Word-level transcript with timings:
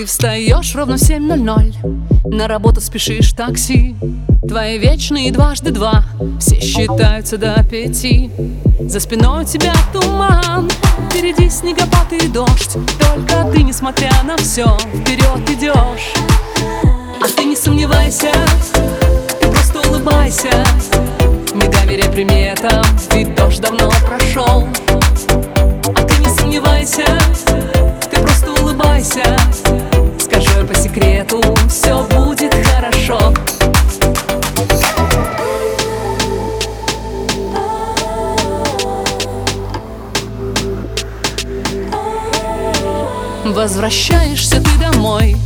Ты 0.00 0.06
встаешь 0.06 0.74
ровно 0.74 0.96
в 0.96 1.02
7.00 1.02 2.34
На 2.34 2.48
работу 2.48 2.80
спешишь 2.80 3.32
такси. 3.32 3.94
Твои 4.48 4.78
вечные 4.78 5.30
дважды 5.30 5.72
два. 5.72 6.04
Все 6.40 6.58
считаются 6.58 7.36
до 7.36 7.62
пяти. 7.62 8.30
За 8.80 8.98
спиной 8.98 9.42
у 9.42 9.46
тебя 9.46 9.74
туман. 9.92 10.70
Впереди 11.10 11.50
снегопад 11.50 12.10
и 12.14 12.28
дождь. 12.28 12.78
Только 12.98 13.44
ты, 13.52 13.62
несмотря 13.62 14.10
на 14.24 14.38
все 14.38 14.74
Вперед 14.94 15.50
идешь 15.50 16.14
А 17.22 17.28
ты 17.36 17.44
не 17.44 17.54
сомневайся. 17.54 18.32
Ты 19.38 19.48
просто 19.48 19.86
улыбайся. 19.86 20.64
Не 21.52 21.68
доверяй 21.68 22.10
приметам. 22.10 22.86
Ведь 23.12 23.34
дождь 23.34 23.60
давно 23.60 23.90
прошел 24.06 24.66
А 25.94 26.02
ты 26.04 26.22
не 26.22 26.34
сомневайся. 26.38 27.04
Ты 28.10 28.18
просто 28.22 28.50
улыбайся 28.62 29.39
секрету 31.30 31.42
Все 31.68 32.02
будет 32.04 32.54
хорошо. 32.66 33.32
Возвращаешься 43.44 44.62
ты 44.62 44.70
домой 44.78 45.36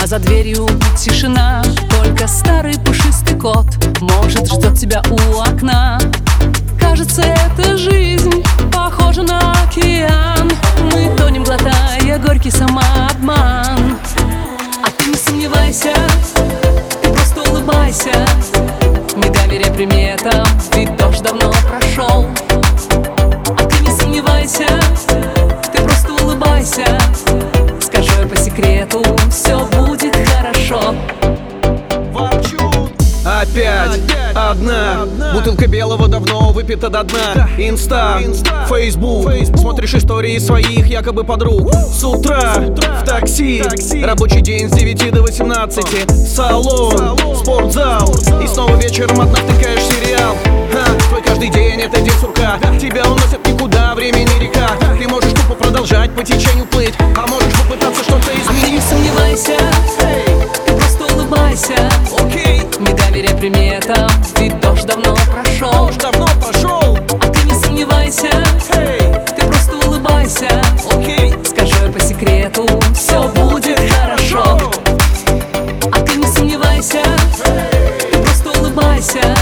а 0.00 0.06
за 0.06 0.18
дверью 0.18 0.68
тишина. 0.96 1.62
Только 1.90 2.28
старый 2.28 2.74
пушистый 2.78 3.36
кот 3.36 3.66
Может 4.00 4.46
ждет 4.46 4.78
тебя 4.78 5.02
у 5.10 5.40
окна. 5.40 5.98
Кажется, 6.80 7.22
эта 7.22 7.76
жизнь 7.76 8.44
приметам, 20.08 20.46
ведь 20.74 20.96
дождь 20.96 21.22
давно 21.22 21.52
прошел. 21.68 22.26
А 23.58 23.64
ты 23.64 23.84
не 23.84 23.90
сомневайся, 23.90 24.66
ты 25.72 25.82
просто 25.82 26.12
улыбайся. 26.12 26.86
Скажи 27.80 28.26
по 28.26 28.36
секрету, 28.36 29.04
все 29.30 29.58
будет 29.66 30.16
хорошо. 30.28 30.94
Опять. 33.24 34.00
одна 34.34 34.77
Бутылка 35.48 35.66
белого 35.66 36.08
давно 36.08 36.50
выпита 36.50 36.90
до 36.90 37.04
дна. 37.04 37.48
Инста, 37.56 38.20
Фейсбук 38.68 39.32
Смотришь 39.56 39.94
истории 39.94 40.38
своих 40.38 40.86
якобы 40.86 41.24
подруг. 41.24 41.72
С 41.72 42.04
утра 42.04 42.56
в 42.56 43.06
такси. 43.06 43.64
Рабочий 44.04 44.42
день 44.42 44.68
с 44.68 44.72
9 44.72 45.10
до 45.10 45.22
18 45.22 46.10
Салон, 46.28 47.16
спортзал. 47.34 48.14
И 48.44 48.46
снова 48.46 48.76
вечером 48.76 49.22
одна 49.22 49.36
втыкаешь 49.36 49.84
сериал. 49.84 50.36
Твой 51.08 51.22
каждый 51.22 51.48
день 51.48 51.80
это 51.80 51.98
день 51.98 52.12
сурка. 52.20 52.58
Тебя 52.78 53.06
уносят 53.06 53.46
никуда, 53.48 53.94
времени 53.94 54.28
река. 54.38 54.68
Ты 55.00 55.08
можешь 55.08 55.32
тупо 55.32 55.54
продолжать 55.54 56.10
по 56.14 56.22
течению 56.22 56.66
плыть. 56.66 56.92
А 57.16 57.26
можешь 57.26 57.54
попытаться 57.62 58.02
что-то 58.02 58.18
А 58.18 58.30
ты 58.30 58.36
не 58.36 58.42
изменить 58.42 58.82
сомневайся, 58.82 59.56
прошел 65.78 65.84
уж 65.84 65.96
давно 65.96 66.26
пошел 66.40 66.98
А 67.20 67.28
ты 67.28 67.46
не 67.46 67.54
сомневайся, 67.54 68.30
Эй, 68.74 69.00
ты 69.36 69.46
просто 69.46 69.76
улыбайся. 69.86 70.48
Окей. 70.90 71.34
Скажи 71.44 71.92
по 71.92 72.00
секрету, 72.00 72.66
все 72.94 73.28
будет 73.28 73.78
хорошо. 73.92 74.58
А 75.92 76.00
ты 76.00 76.16
не 76.16 76.26
сомневайся, 76.26 77.02
ты 78.12 78.18
просто 78.18 78.60
улыбайся 78.60 79.37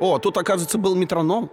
О, 0.00 0.18
тут, 0.18 0.36
оказывается, 0.38 0.78
был 0.78 0.94
метроном. 0.94 1.50